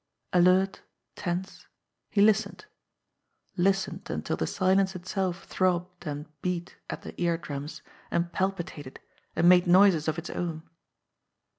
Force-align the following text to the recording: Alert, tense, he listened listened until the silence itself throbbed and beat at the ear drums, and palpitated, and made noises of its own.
Alert, 0.33 0.81
tense, 1.15 1.67
he 2.09 2.21
listened 2.23 2.65
listened 3.55 4.09
until 4.09 4.35
the 4.35 4.47
silence 4.47 4.95
itself 4.95 5.43
throbbed 5.43 6.07
and 6.07 6.25
beat 6.41 6.75
at 6.89 7.03
the 7.03 7.13
ear 7.21 7.37
drums, 7.37 7.83
and 8.09 8.33
palpitated, 8.33 8.99
and 9.35 9.47
made 9.47 9.67
noises 9.67 10.07
of 10.07 10.17
its 10.17 10.31
own. 10.31 10.63